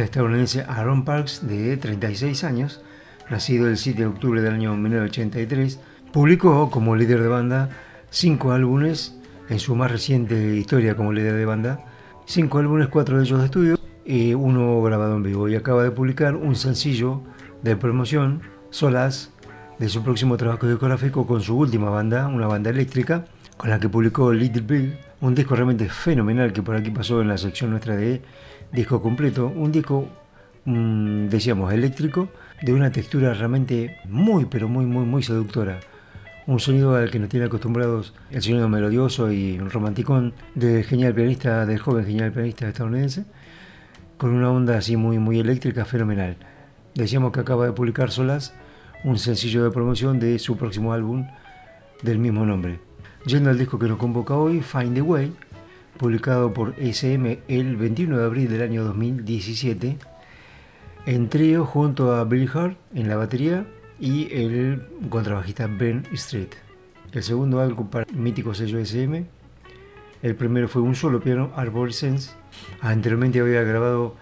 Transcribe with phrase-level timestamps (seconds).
[0.00, 2.80] Estadounidense Aaron Parks, de 36 años,
[3.30, 5.80] nacido el 7 de octubre del año 1983,
[6.12, 7.70] publicó como líder de banda
[8.10, 11.84] cinco álbumes en su más reciente historia como líder de banda,
[12.24, 15.48] cinco álbumes, cuatro de ellos de estudio y uno grabado en vivo.
[15.48, 17.22] Y acaba de publicar un sencillo
[17.62, 19.30] de promoción, Solas,
[19.78, 23.24] de su próximo trabajo discográfico con su última banda, una banda eléctrica,
[23.56, 27.28] con la que publicó Little Big, un disco realmente fenomenal que por aquí pasó en
[27.28, 28.22] la sección nuestra de
[28.72, 30.08] disco completo, un disco,
[30.64, 32.28] mm, decíamos, eléctrico,
[32.62, 35.80] de una textura realmente muy, pero muy, muy, muy seductora.
[36.46, 41.66] Un sonido al que nos tiene acostumbrados el sonido melodioso y romanticón del genial pianista,
[41.66, 43.24] del joven genial pianista estadounidense,
[44.16, 46.36] con una onda así muy, muy eléctrica, fenomenal.
[46.94, 48.54] Decíamos que acaba de publicar Solas
[49.04, 51.26] un sencillo de promoción de su próximo álbum
[52.02, 52.80] del mismo nombre.
[53.26, 55.32] Yendo al disco que nos convoca hoy, Find the Way,
[56.02, 59.98] publicado por SM el 21 de abril del año 2017,
[61.06, 63.64] en trío junto a Bill Hart en la batería
[64.00, 66.48] y el contrabajista Ben Street.
[67.12, 69.24] El segundo álbum para el mítico sello SM.
[70.24, 72.32] El primero fue un solo piano, Arborescence.
[72.80, 74.16] Anteriormente había grabado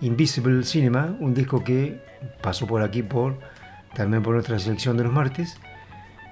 [0.00, 2.00] Invisible Cinema, un disco que
[2.42, 3.38] pasó por aquí por
[3.94, 5.58] también por nuestra selección de los martes.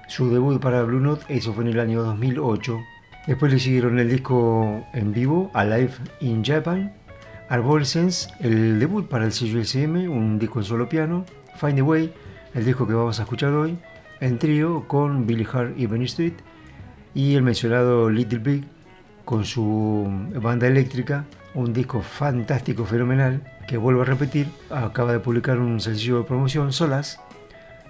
[0.07, 2.79] Su debut para Blue Note, eso fue en el año 2008.
[3.27, 6.93] Después le siguieron el disco en vivo, Alive in Japan,
[7.49, 11.25] Arborescence, el debut para el sello SM, un disco en solo piano,
[11.59, 12.13] Find a Way,
[12.53, 13.79] el disco que vamos a escuchar hoy,
[14.19, 16.33] en trío con Billy Hart y Benny Street,
[17.15, 18.63] y el mencionado Little Big
[19.23, 20.07] con su
[20.39, 21.25] banda eléctrica,
[21.55, 26.71] un disco fantástico, fenomenal, que vuelvo a repetir, acaba de publicar un sencillo de promoción,
[26.71, 27.19] Solas,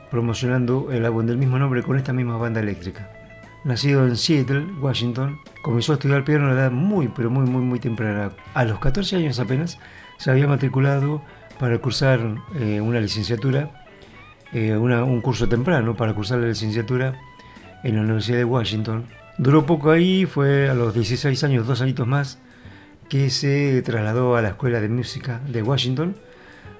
[0.09, 3.24] promocionando el álbum del mismo nombre con esta misma banda eléctrica
[3.65, 7.61] nacido en Seattle, Washington, comenzó a estudiar piano a una edad muy, pero muy, muy,
[7.61, 8.31] muy temprana.
[8.53, 9.79] A los 14 años apenas
[10.17, 11.21] se había matriculado
[11.59, 13.83] para cursar eh, una licenciatura,
[14.53, 17.19] eh, un curso temprano para cursar la licenciatura
[17.83, 19.05] en la Universidad de Washington.
[19.39, 22.39] Duró poco ahí, fue a los 16 años, dos añitos más,
[23.09, 26.15] que se trasladó a la Escuela de Música de Washington.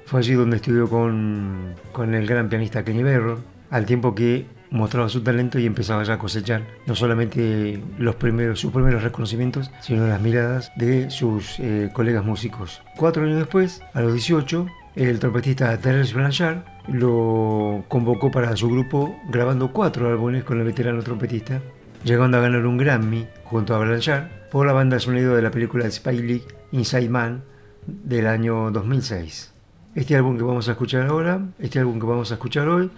[0.06, 5.10] Fue allí donde estudió con, con el gran pianista Kenny Barron, al tiempo que mostraba
[5.10, 10.08] su talento y empezaba ya a cosechar no solamente los primeros, sus primeros reconocimientos, sino
[10.08, 12.82] las miradas de sus eh, colegas músicos.
[12.98, 19.16] Cuatro años después, a los 18, el trompetista Terence Blanchard lo convocó para su grupo
[19.30, 21.62] grabando cuatro álbumes con el veterano trompetista,
[22.04, 25.90] llegando a ganar un Grammy junto a Blanchard por la banda sonido de la película
[25.90, 27.44] Spy League Inside Man
[27.86, 29.54] del año 2006.
[29.96, 32.90] Este álbum que vamos a escuchar ahora, este álbum que vamos a escuchar hoy,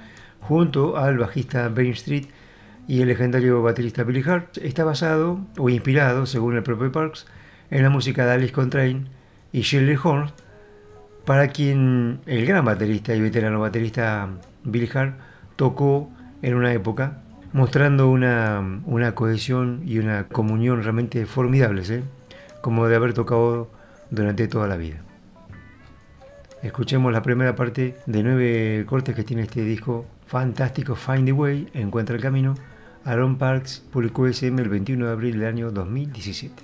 [0.41, 2.27] junto al bajista Ben Street
[2.87, 7.27] y el legendario baterista Billy Hart, está basado o inspirado, según el propio Parks,
[7.69, 9.05] en la música de Alice Coltrane
[9.51, 10.31] y Shirley Horn,
[11.25, 14.29] para quien el gran baterista y veterano baterista
[14.63, 15.17] Billy Hart
[15.57, 16.09] tocó
[16.41, 17.19] en una época,
[17.51, 22.03] mostrando una, cohesión y una comunión realmente formidables, ¿eh?
[22.61, 23.69] como de haber tocado
[24.09, 25.01] durante toda la vida.
[26.63, 31.69] Escuchemos la primera parte de nueve cortes que tiene este disco fantástico, Find the Way,
[31.73, 32.55] Encuentra el Camino.
[33.03, 36.63] Aaron Parks publicó SM el 21 de abril del año 2017.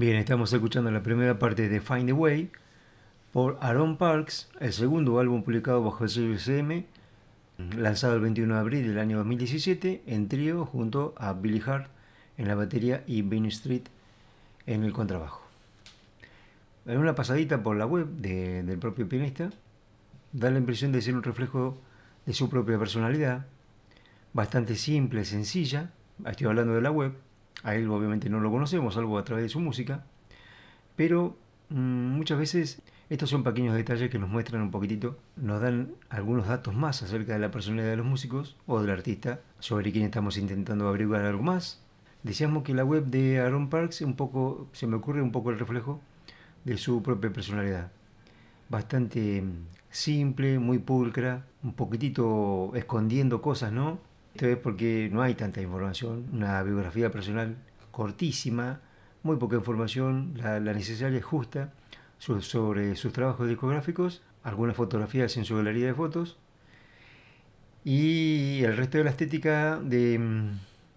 [0.00, 2.50] Bien, estamos escuchando la primera parte de Find a Way
[3.34, 6.86] por Aaron Parks, el segundo álbum publicado bajo el sello SM,
[7.76, 11.90] lanzado el 21 de abril del año 2017 en trío junto a Billy Hart
[12.38, 13.82] en la batería y Bean Street
[14.64, 15.46] en el contrabajo.
[16.86, 19.50] En una pasadita por la web del propio pianista,
[20.32, 21.76] da la impresión de ser un reflejo
[22.24, 23.44] de su propia personalidad,
[24.32, 25.90] bastante simple, sencilla,
[26.24, 27.12] estoy hablando de la web,
[27.62, 30.04] a él obviamente no lo conocemos, salvo a través de su música,
[30.96, 31.36] pero
[31.68, 36.46] mm, muchas veces estos son pequeños detalles que nos muestran un poquitito, nos dan algunos
[36.46, 40.36] datos más acerca de la personalidad de los músicos o del artista, sobre quien estamos
[40.36, 41.82] intentando averiguar algo más.
[42.22, 45.58] Decíamos que la web de Aaron Parks un poco, se me ocurre un poco el
[45.58, 46.00] reflejo
[46.64, 47.90] de su propia personalidad.
[48.68, 53.98] Bastante mm, simple, muy pulcra, un poquitito escondiendo cosas, ¿no?
[54.34, 57.56] Esto es porque no hay tanta información, una biografía personal
[57.90, 58.80] cortísima,
[59.22, 61.72] muy poca información, la, necesaria es justa,
[62.18, 66.38] sobre sus trabajos discográficos, algunas fotografías en su galería de fotos
[67.84, 70.20] y el resto de la estética de,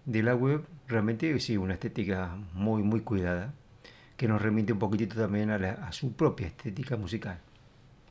[0.04, 3.54] de la web, realmente sí, una estética muy, muy cuidada,
[4.16, 7.40] que nos remite un poquitito también a, a su propia estética musical.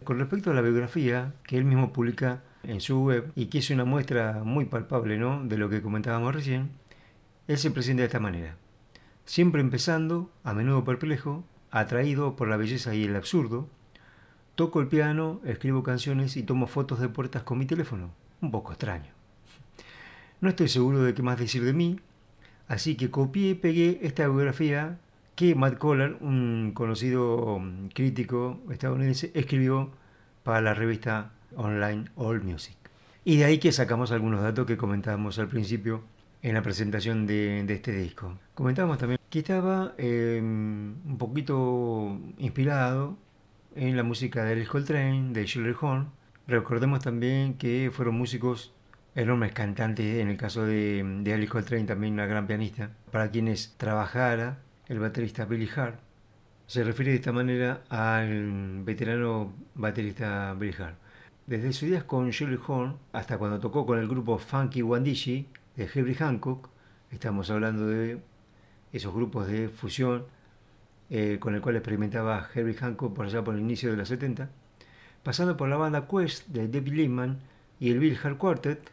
[0.03, 3.69] Con respecto a la biografía que él mismo publica en su web y que es
[3.69, 5.43] una muestra muy palpable ¿no?
[5.45, 6.71] de lo que comentábamos recién,
[7.47, 8.57] él se presenta de esta manera.
[9.25, 13.69] Siempre empezando, a menudo perplejo, atraído por la belleza y el absurdo,
[14.55, 18.11] toco el piano, escribo canciones y tomo fotos de puertas con mi teléfono.
[18.41, 19.11] Un poco extraño.
[20.41, 21.99] No estoy seguro de qué más decir de mí,
[22.67, 24.99] así que copié y pegué esta biografía
[25.35, 27.61] que Matt Collar, un conocido
[27.93, 29.91] crítico estadounidense, escribió
[30.43, 32.75] para la revista online All Music.
[33.25, 36.03] Y de ahí que sacamos algunos datos que comentábamos al principio
[36.41, 38.37] en la presentación de, este disco.
[38.53, 43.17] Comentábamos también que estaba em, un poquito inspirado
[43.75, 46.09] en la música de Alice Coltrane, de Shirley Horn.
[46.47, 48.73] Recordemos también que fueron músicos
[49.15, 53.75] enormes cantantes, en el caso de, de Alice Coltrane también una gran pianista, para quienes
[53.77, 55.99] trabajara el baterista Billy Hart.
[56.67, 60.97] Se refiere de esta manera al veterano baterista Billy Hart.
[61.45, 65.83] Desde sus días con Shirley Horn hasta cuando tocó con el grupo Funky Wandishi de
[65.83, 66.69] Herbie Hancock,
[67.11, 68.19] estamos hablando de
[68.91, 70.25] esos grupos de fusión
[71.09, 74.49] eh, con el cual experimentaba Herbie Hancock por allá por el inicio de los 70,
[75.21, 77.39] pasando por la banda Quest de David Lehman
[77.79, 78.91] y el Bill Hart Quartet,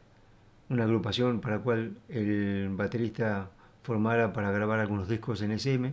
[0.68, 3.50] una agrupación para la cual el baterista
[3.82, 5.92] formara para grabar algunos discos en SM.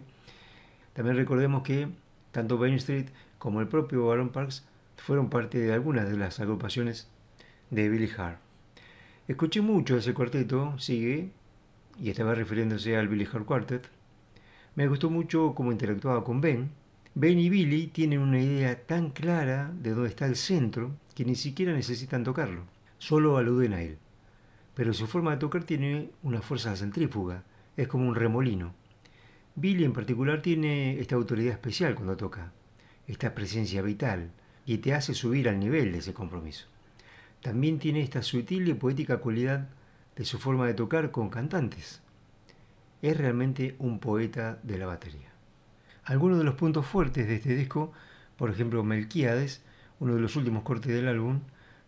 [0.93, 1.88] También recordemos que
[2.31, 3.07] tanto Bain Street
[3.38, 4.65] como el propio Aaron Parks
[4.97, 7.07] fueron parte de algunas de las agrupaciones
[7.69, 8.39] de Billy Hart.
[9.27, 11.31] Escuché mucho ese cuarteto, sigue,
[11.99, 13.89] y estaba refiriéndose al Billy Hart Quartet.
[14.75, 16.71] Me gustó mucho cómo interactuaba con Ben.
[17.15, 21.35] Ben y Billy tienen una idea tan clara de dónde está el centro que ni
[21.35, 22.61] siquiera necesitan tocarlo,
[22.99, 23.97] solo aluden a él.
[24.75, 27.43] Pero su forma de tocar tiene una fuerza centrífuga,
[27.78, 28.73] es como un remolino.
[29.55, 32.51] Billy en particular tiene esta autoridad especial cuando toca,
[33.07, 34.32] esta presencia vital,
[34.65, 36.67] y te hace subir al nivel de ese compromiso.
[37.41, 39.69] También tiene esta sutil y poética cualidad
[40.15, 42.01] de su forma de tocar con cantantes.
[43.01, 45.30] Es realmente un poeta de la batería.
[46.03, 47.93] Algunos de los puntos fuertes de este disco,
[48.36, 49.63] por ejemplo Melquiades,
[49.99, 51.41] uno de los últimos cortes del álbum,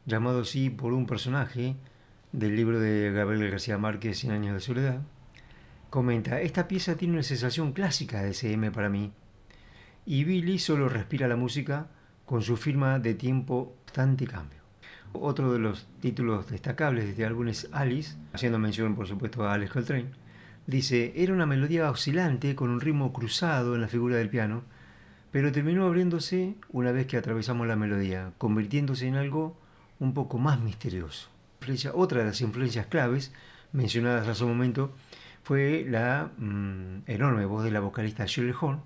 [0.06, 1.76] llamado así por un personaje
[2.32, 5.02] del libro de Gabriel García Márquez, Cien años de soledad,
[5.90, 9.12] comenta, esta pieza tiene una sensación clásica de SM para mí,
[10.06, 11.88] y Billy solo respira la música
[12.26, 14.60] con su firma de tiempo Tanti Cambio.
[15.14, 19.54] Otro de los títulos destacables de este álbum es Alice, haciendo mención por supuesto a
[19.54, 20.12] Alex Coltrane.
[20.68, 24.64] Dice, era una melodía oscilante con un ritmo cruzado en la figura del piano,
[25.32, 29.58] pero terminó abriéndose una vez que atravesamos la melodía, convirtiéndose en algo
[30.00, 31.30] un poco más misterioso.
[31.94, 33.34] Otra de las influencias claves
[33.74, 34.94] mencionadas hace un momento
[35.44, 38.82] fue la mm, enorme voz de la vocalista Shirley Horn,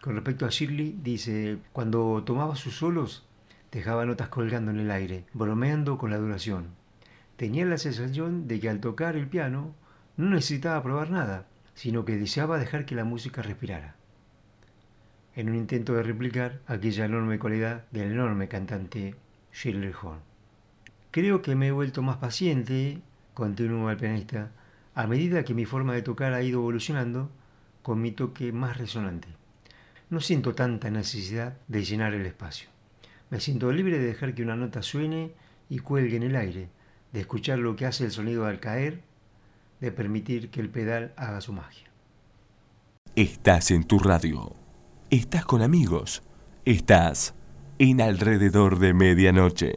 [0.00, 3.26] con respecto a Shirley, dice, cuando tomaba sus solos,
[3.70, 6.68] dejaba notas colgando en el aire, bromeando con la duración.
[7.36, 9.74] tenía la sensación de que al tocar el piano
[10.16, 13.96] no necesitaba probar nada, sino que deseaba dejar que la música respirara.
[15.34, 19.14] En un intento de replicar aquella enorme cualidad del enorme cantante
[19.52, 20.20] Shirley Horn.
[21.10, 23.00] Creo que me he vuelto más paciente,
[23.34, 24.50] continuó el pianista,
[24.94, 27.30] a medida que mi forma de tocar ha ido evolucionando
[27.82, 29.28] con mi toque más resonante.
[30.10, 32.68] No siento tanta necesidad de llenar el espacio.
[33.30, 35.32] Me siento libre de dejar que una nota suene
[35.68, 36.68] y cuelgue en el aire,
[37.12, 39.02] de escuchar lo que hace el sonido al caer,
[39.80, 41.88] de permitir que el pedal haga su magia.
[43.14, 44.54] Estás en tu radio.
[45.10, 46.22] Estás con amigos.
[46.64, 47.34] Estás
[47.78, 49.74] en alrededor de medianoche.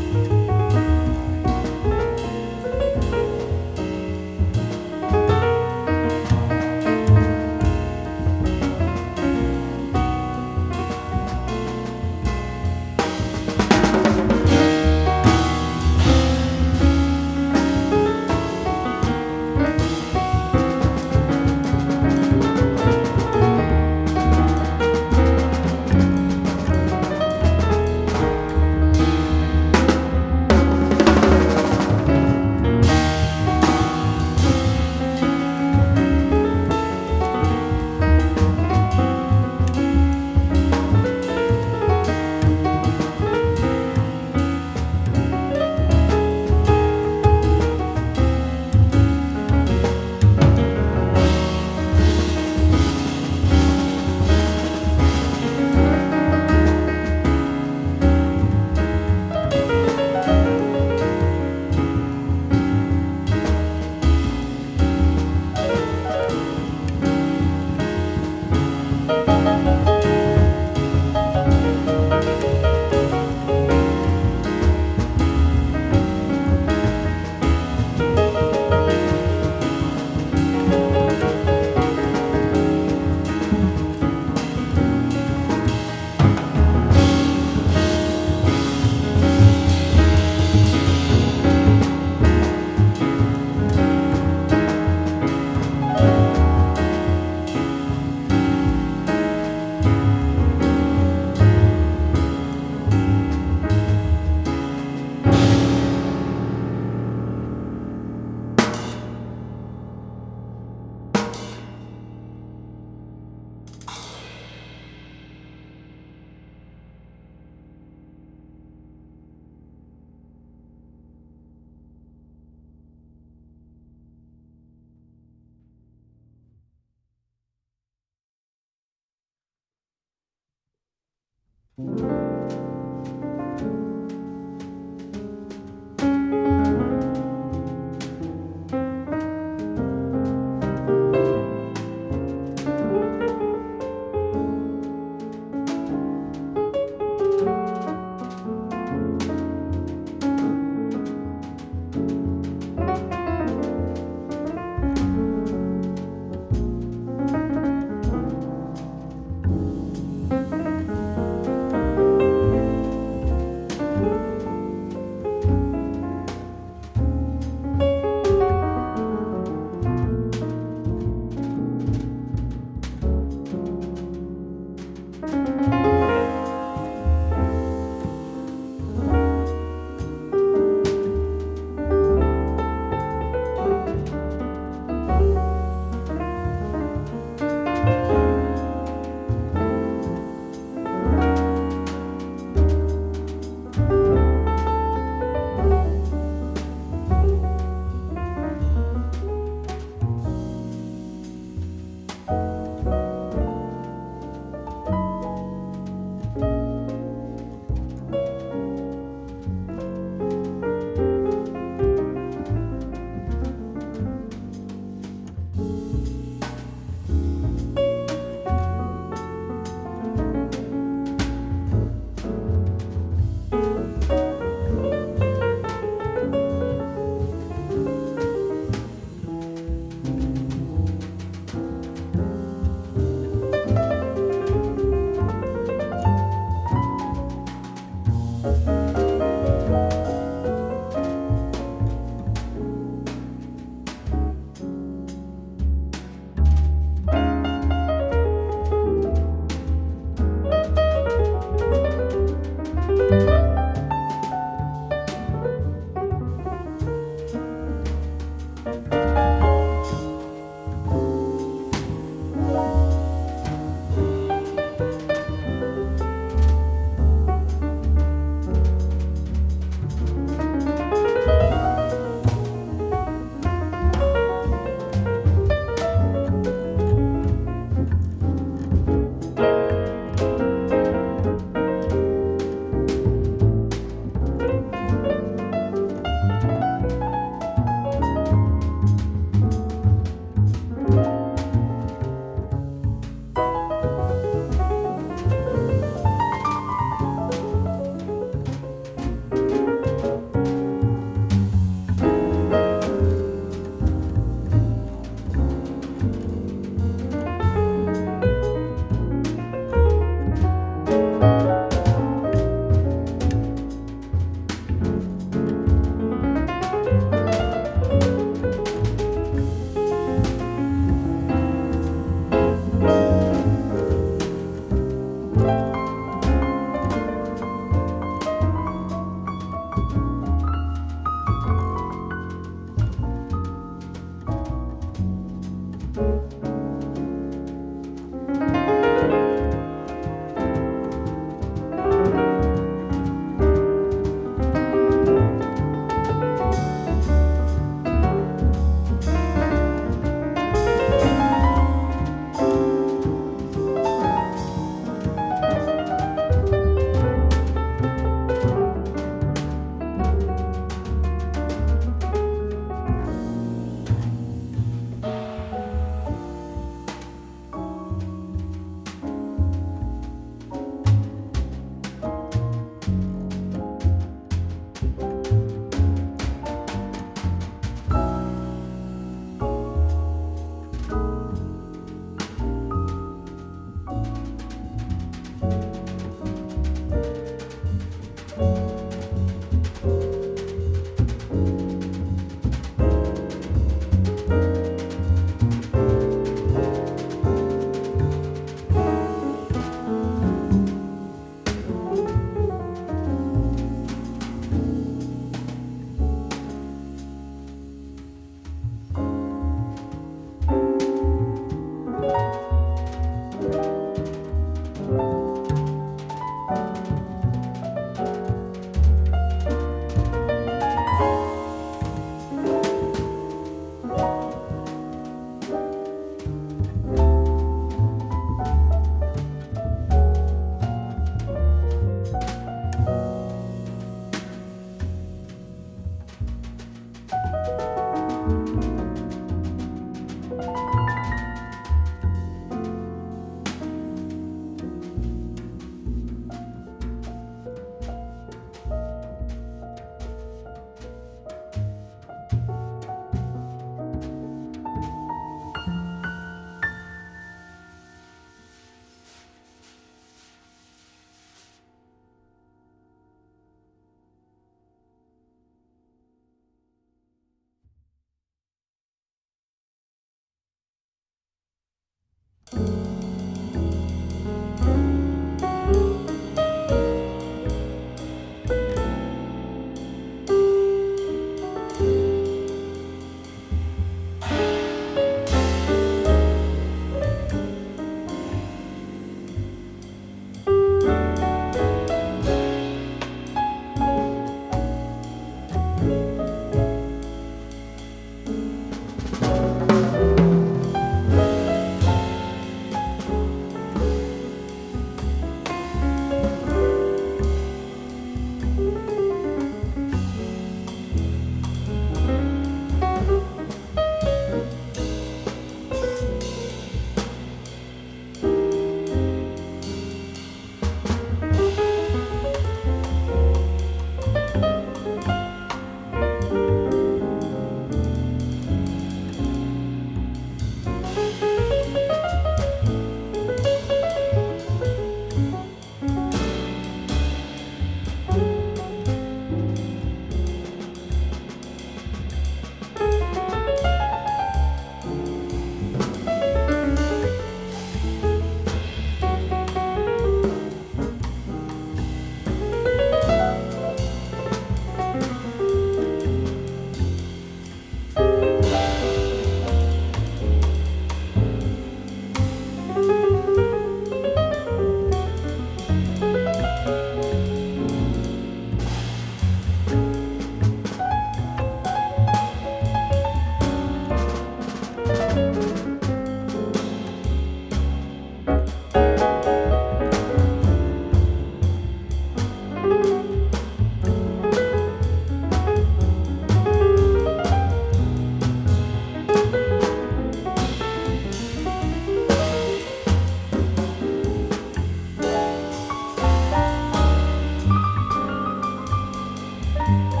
[599.67, 600.00] Bye.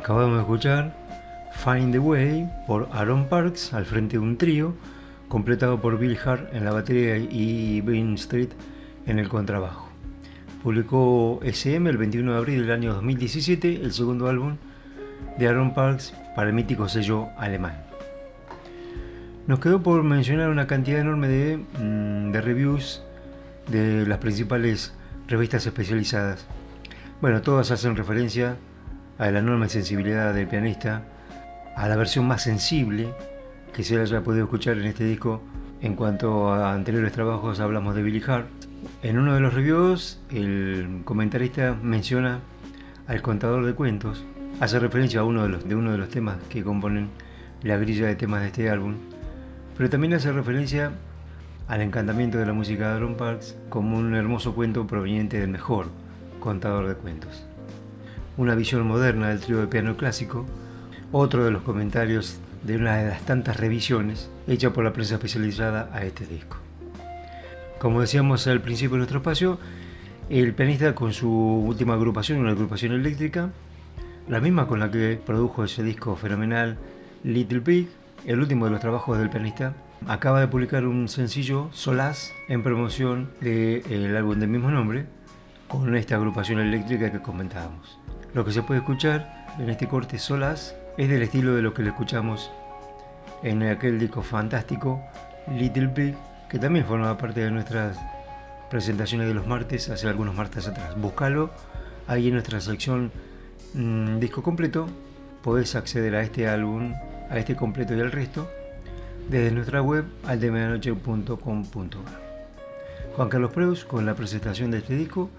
[0.00, 0.94] Acabamos de escuchar
[1.62, 4.74] Find the Way por Aaron Parks al frente de un trío,
[5.28, 8.48] completado por Bill Hart en la batería y Ben Street
[9.06, 9.90] en el contrabajo.
[10.62, 14.56] Publicó SM el 21 de abril del año 2017, el segundo álbum
[15.38, 17.84] de Aaron Parks para el mítico sello alemán.
[19.46, 23.02] Nos quedó por mencionar una cantidad enorme de, mm, de reviews
[23.70, 24.94] de las principales
[25.28, 26.46] revistas especializadas.
[27.20, 28.69] Bueno, todas hacen referencia a
[29.28, 31.02] la enorme sensibilidad del pianista,
[31.76, 33.12] a la versión más sensible
[33.74, 35.42] que se haya podido escuchar en este disco.
[35.82, 38.48] En cuanto a anteriores trabajos, hablamos de Billy Hart.
[39.02, 42.40] En uno de los reviews, el comentarista menciona
[43.06, 44.24] al contador de cuentos,
[44.58, 47.10] hace referencia a uno de, los, de uno de los temas que componen
[47.62, 48.94] la grilla de temas de este álbum,
[49.76, 50.92] pero también hace referencia
[51.68, 55.88] al encantamiento de la música de Aaron Parks como un hermoso cuento proveniente del mejor
[56.40, 57.49] contador de cuentos
[58.40, 60.46] una visión moderna del trío de piano clásico,
[61.12, 65.90] otro de los comentarios de una de las tantas revisiones hechas por la prensa especializada
[65.92, 66.56] a este disco.
[67.78, 69.58] Como decíamos al principio de nuestro espacio,
[70.30, 73.50] el pianista con su última agrupación, una agrupación eléctrica,
[74.26, 76.78] la misma con la que produjo ese disco fenomenal
[77.22, 77.90] Little Pig,
[78.24, 79.74] el último de los trabajos del pianista,
[80.08, 85.04] acaba de publicar un sencillo Solaz en promoción del álbum del mismo nombre,
[85.68, 88.00] con esta agrupación eléctrica que comentábamos.
[88.34, 91.82] Lo que se puede escuchar en este corte solas es del estilo de lo que
[91.82, 92.52] le escuchamos
[93.42, 95.02] en aquel disco fantástico
[95.48, 96.14] Little Big,
[96.48, 97.98] que también formaba parte de nuestras
[98.70, 100.94] presentaciones de los martes hace algunos martes atrás.
[100.96, 101.50] Búscalo
[102.06, 103.10] ahí en nuestra sección
[103.74, 104.86] mm, disco completo.
[105.42, 106.94] Podés acceder a este álbum,
[107.30, 108.48] a este completo y al resto
[109.28, 112.20] desde nuestra web aldemedianoche.com.ar.
[113.16, 115.30] Juan Carlos Preus con la presentación de este disco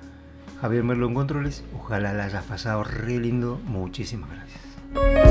[0.61, 1.63] Javier Merlo en Controles.
[1.75, 3.59] Ojalá la hayas pasado re lindo.
[3.65, 5.30] Muchísimas gracias.